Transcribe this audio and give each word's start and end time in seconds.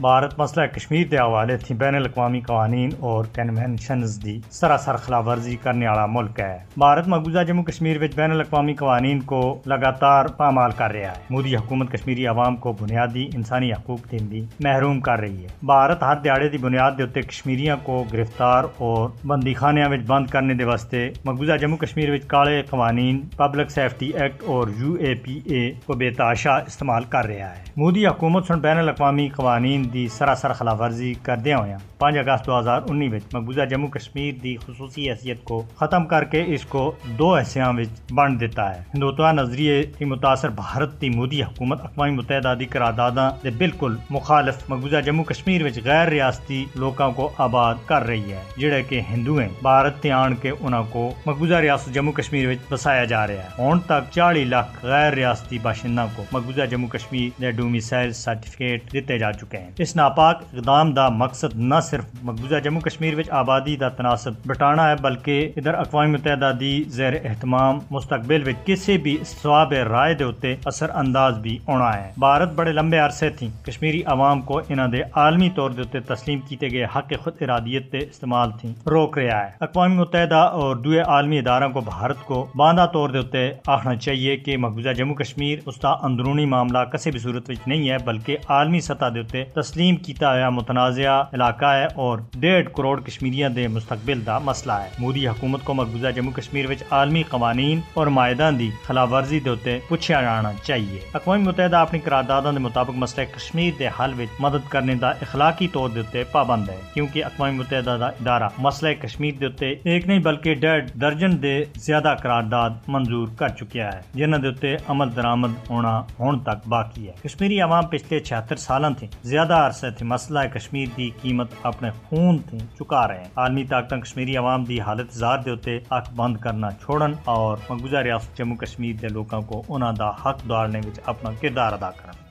بھارت 0.00 0.38
مسئلہ 0.38 0.66
کشمیر 0.66 1.06
کے 1.06 1.16
حوالے 1.16 1.56
تھی۔ 1.56 1.74
بین 1.74 1.94
الاقوامی 1.94 2.40
قوانین 2.40 2.90
اور 3.00 3.24
کنونشنز 3.32 4.24
دی 4.24 4.40
سراسر 4.50 4.96
خلاف 4.96 5.28
ورزی 5.28 5.56
کرنے 5.56 5.88
والا 5.88 6.06
ملک 6.06 6.40
ہے۔ 6.40 6.58
بھارت 6.76 7.08
مقبوضہ 7.08 7.38
جموں 7.38 7.64
کشمیر 7.64 8.02
وچ 8.02 8.16
بین 8.16 8.30
الاقوامی 8.30 8.74
قوانین 8.74 9.20
کو 9.20 9.62
لگاتار 9.66 10.24
پامال 10.26 10.70
کر 10.70 10.90
رہا 10.90 11.00
ہے۔ 11.00 11.22
مودی 11.30 11.56
حکومت 11.56 11.92
کشمیری 11.92 12.26
عوام 12.26 12.56
کو 12.56 12.72
بنیادی 12.72 13.28
انسانی 13.34 13.72
حقوق 13.72 14.10
دین 14.10 14.30
دی 14.30 14.40
محروم 14.60 15.00
کر 15.00 15.20
رہی 15.20 15.42
ہے۔ 15.42 15.48
بھارت 15.62 16.02
ہر 16.02 16.16
دیہڑے 16.16 16.48
دی 16.48 16.58
بنیاد 16.58 16.92
دے 16.98 17.02
اتنے 17.02 17.22
کشمیریاں 17.22 17.76
کو 17.82 18.04
گرفتار 18.12 18.64
اور 18.78 19.08
بندی 19.26 19.54
خانے 19.54 19.86
وچ 19.86 20.00
بند 20.06 20.26
کرنے 20.26 20.54
دے 20.54 20.64
واسطے 20.64 21.10
مقبوضہ 21.24 21.52
جموں 21.52 21.76
کشمیر 21.76 22.10
وچ 22.10 22.26
کالے 22.26 22.62
قوانین، 22.62 23.20
پبلک 23.36 23.70
سیفٹی 23.70 24.06
ایکٹ 24.06 24.42
اور 24.46 24.68
یو 24.78 24.94
اے 24.94 25.14
پی 25.14 25.40
اے 25.44 25.70
کو 25.86 25.92
بے 25.92 26.10
تاشا 26.10 26.54
استعمال 26.54 27.04
کر 27.04 27.26
رہا 27.26 27.56
ہے۔ 27.56 27.62
مودی 27.76 28.06
حکومت 28.06 28.46
سن 28.46 28.60
بین 28.60 28.78
الاقوامی 28.78 29.28
قوانین 29.28 29.83
دی 29.92 30.08
سراسر 30.08 30.52
خلاف 30.52 30.80
ورزی 30.80 31.14
کردیا 31.22 31.58
ہوا 31.58 31.76
پانچ 32.04 32.16
اگست 32.18 32.46
دو 32.46 32.58
ہزار 32.58 32.80
انی 32.88 33.06
مقبوضہ 33.08 33.64
جموں 33.70 33.88
کشمیر 33.88 34.32
دی 34.42 34.56
خصوصی 34.66 35.08
حیثیت 35.10 35.42
کو 35.44 35.62
ختم 35.76 36.04
کر 36.06 36.24
کے 36.24 36.42
اس 36.46 36.64
کو 36.64 36.92
دو 37.18 37.36
حصوں 37.36 37.72
بنڈ 38.14 38.40
دیتا 38.40 38.74
ہے۔ 38.74 38.82
ہندوتوا 38.94 39.30
نظریے 39.32 39.82
کی 39.98 40.04
متاثر 40.04 40.48
بھارت 40.48 41.00
دی 41.00 41.08
مودی 41.10 41.42
حکومت 41.42 41.80
اقوام 41.82 42.14
متحدہ 42.14 42.54
دی 42.60 42.64
قرارداداں 42.64 43.30
دے 43.44 43.50
بالکل 43.50 43.96
مخالف 44.10 44.68
مقبوضہ 44.68 45.00
جموں 45.04 45.24
کشمیر 45.24 45.64
وچ 45.64 45.78
غیر 45.84 46.08
ریاستی 46.08 46.64
لوکاں 46.74 47.10
کو 47.10 47.30
آباد 47.38 47.74
کر 47.86 48.06
رہی 48.06 48.32
ہے، 48.32 48.42
جڑے 48.56 48.82
کہ 48.88 49.00
ہندو 49.10 49.38
ہیں 49.38 49.48
بھارت 49.62 50.02
تے 50.02 50.10
آن 50.12 50.34
کے 50.42 50.50
انہاں 50.60 50.82
کو 50.90 51.08
مقبوضہ 51.26 51.54
ریاست 51.54 51.94
جموں 51.94 52.12
کشمیر 52.12 52.48
وچ 52.48 52.58
بسایا 52.70 53.04
جا 53.04 53.26
رہا 53.26 53.34
ہے۔ 53.34 53.62
ہن 53.62 53.78
تک 53.86 54.12
چالی 54.12 54.44
لاکھ 54.44 54.84
غیر 54.84 55.12
ریاستی 55.12 55.58
باشندہ 55.62 56.06
کو 56.16 56.24
مقبوضہ 56.32 56.66
جموں 56.70 56.88
کشمیر 56.88 57.40
دے 57.40 57.50
ڈومیسائل 57.50 58.12
سرٹیفکیٹ 58.12 58.92
دیتے 58.92 59.18
جا 59.18 59.32
چکے 59.32 59.58
ہیں۔ 59.58 59.70
اس 59.78 59.96
ناپاک 59.96 60.42
اقدام 60.52 60.92
دا 60.92 61.08
مقصد 61.08 61.56
نہ 61.56 61.80
صرف 61.80 61.92
صرف 61.94 62.04
مقبوضہ 62.22 62.54
جموں 62.54 62.80
کشمیر 62.80 63.18
وچ 63.18 63.30
آبادی 63.30 63.76
دا 63.76 63.88
تناسب 63.88 64.30
بٹانا 64.46 64.88
ہے، 64.90 64.94
بلکہ 65.02 65.52
ادھر 65.56 65.74
اقوام 65.74 66.12
متحدہ 66.12 66.52
دی 66.60 66.82
زیر 66.86 67.12
اہتمام 67.24 67.78
مستقبل 67.90 68.42
وچ 68.46 68.66
کسی 68.66 68.98
بھی 68.98 69.16
سواب 69.24 69.72
رائے 69.72 70.14
دے 70.14 70.24
اتے 70.24 70.54
اثر 70.64 70.90
انداز 70.90 71.38
بھی 71.38 71.58
ہونا 71.68 71.96
ہے۔ 71.96 72.12
بھارت 72.18 72.52
بڑے 72.52 72.72
لمبے 72.72 72.98
عرصے 72.98 73.30
تھی۔ 73.30 73.48
کشمیری 73.66 74.02
عوام 74.04 74.40
کو 74.40 74.58
انہاں 74.58 74.88
دے 74.88 75.02
عالمی 75.12 75.50
طور 75.50 75.70
دے 75.70 75.82
اتے 75.82 76.00
تسلیم 76.00 76.40
کیتے 76.40 76.70
گئے 76.70 76.84
حق 76.96 77.12
خود 77.20 77.34
ارادیت 77.40 77.92
تے 77.92 77.98
استعمال 77.98 78.50
تھی۔ 78.60 78.72
روک 78.86 79.18
رہا 79.18 79.44
ہے۔ 79.44 79.50
اقوام 79.60 79.94
متحدہ 79.94 80.42
اور 80.60 80.76
دوئے 80.76 81.00
عالمی 81.00 81.38
اداروں 81.38 81.70
کو 81.70 81.80
بھارت 81.80 82.20
کو 82.24 82.46
باندھا 82.54 82.86
طور 82.86 83.08
دے 83.08 83.18
اتے 83.18 83.50
آخنا 83.66 83.96
چاہیے 83.96 84.36
کہ 84.36 84.56
مقبوضہ 84.56 84.88
جموں 84.88 85.14
کشمیر 85.14 85.58
اس 85.66 85.76
کا 85.76 85.94
اندرونی 86.02 86.46
معاملہ 86.46 86.78
کسی 86.92 87.10
بھی 87.10 87.18
صورت 87.18 87.50
وچ 87.50 87.58
نہیں 87.66 87.90
ہے، 87.90 87.96
بلکہ 88.04 88.36
عالمی 88.48 88.80
سطح 88.80 89.04
دے 89.14 89.20
اتے 89.20 89.44
تسلیم 89.44 89.96
کیتا 89.96 90.34
ہوا 90.34 90.48
متنازع 90.48 91.20
علاقہ 91.32 91.64
ہے۔ 91.64 91.83
اور 91.94 92.18
ڈیڑھ 92.34 92.68
کروڑ 92.76 93.00
کشمیریاں 93.00 93.48
دے 93.48 93.66
مستقبل 93.68 94.24
دا 94.26 94.38
مسئلہ 94.40 94.72
ہے 94.72 94.88
مودی 94.98 95.26
حکومت 95.28 95.64
کو 95.64 95.74
مقبوضہ 95.74 96.10
جموں 96.16 96.32
کشمیر 96.32 96.66
وچ 96.70 96.82
عالمی 96.90 97.22
قوانین 97.28 97.80
اور 97.94 98.06
معاہدان 98.16 98.58
دی 98.58 98.68
خلاف 98.86 99.08
ورزی 99.12 99.40
دے 99.40 99.50
اوتے 99.50 99.78
پوچھا 99.88 100.20
جانا 100.22 100.52
چاہیے 100.62 101.00
اقوام 101.14 101.42
متحدہ 101.44 101.76
اپنی 101.76 101.98
قرارداداں 102.04 102.52
دے 102.52 102.58
مطابق 102.58 102.96
مسئلہ 102.96 103.26
کشمیر 103.34 103.72
دے 103.78 103.88
حل 104.00 104.14
وچ 104.18 104.40
مدد 104.40 104.70
کرنے 104.70 104.94
دا 104.94 105.10
اخلاقی 105.22 105.68
طور 105.72 105.90
دے 105.90 106.00
اوتے 106.00 106.24
پابند 106.32 106.68
ہے 106.68 106.80
کیونکہ 106.94 107.24
اقوام 107.24 107.56
متحدہ 107.56 107.96
دا 108.00 108.06
ادارہ 108.06 108.48
مسئلہ 108.58 108.94
کشمیر 109.02 109.34
دے 109.40 109.46
اوتے 109.46 109.74
ایک 109.84 110.06
نہیں 110.06 110.18
بلکہ 110.20 110.54
ڈیڑھ 110.54 110.90
درجن 111.00 111.42
دے 111.42 111.54
زیادہ 111.78 112.14
قرارداد 112.22 112.88
منظور 112.88 113.28
کر 113.36 113.48
چکیا 113.56 113.92
ہے 113.92 114.00
جنہاں 114.14 114.38
دے 114.38 114.48
اوتے 114.48 114.76
عمل 114.88 115.16
درآمد 115.16 115.70
ہونا 115.70 115.98
ہون 116.18 116.38
تک 116.44 116.66
باقی 116.68 117.06
ہے 117.08 117.12
کشمیری 117.22 117.60
عوام 117.60 117.86
پچھلے 117.86 118.20
76 118.26 118.56
سالاں 118.58 118.90
تھے 118.98 119.06
زیادہ 119.24 119.54
عرصے 119.66 119.90
تھے 119.90 120.06
مسئلہ 120.06 120.38
کشمیر 120.54 120.88
دی 120.96 121.08
قیمت 121.22 121.52
اپنے 121.64 121.90
خون 121.90 122.38
تھی 122.38 122.58
چکا 122.78 123.08
رہے 123.08 123.18
ہیں۔ 123.18 123.28
عالمی 123.36 123.64
طاقت 123.64 123.94
کشمیری 124.02 124.36
عوام 124.36 124.64
دی 124.64 124.80
حالت 124.80 125.12
زار 125.12 125.38
دے 125.38 125.50
اتے 125.50 125.78
اک 125.90 126.12
بند 126.16 126.36
کرنا 126.36 126.70
چھوڑن 126.70 127.12
اور 127.24 127.56
مقبوضہ 127.70 127.96
ریاست 127.96 128.38
جموں 128.38 128.56
کشمیر 128.56 128.96
دے 128.96 129.08
لوکاں 129.08 129.40
کو 129.40 129.62
انہاں 129.68 129.92
دا 129.92 130.10
حق 130.10 130.48
دوارنے 130.48 130.78
وچ 130.78 131.00
اپنا 131.06 131.30
کردار 131.40 131.72
ادا 131.72 131.90
کرن۔ 131.90 132.23